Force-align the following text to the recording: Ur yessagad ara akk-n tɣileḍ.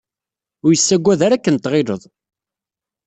Ur 0.65 0.71
yessagad 0.73 1.19
ara 1.25 1.35
akk-n 1.37 1.57
tɣileḍ. 1.57 2.01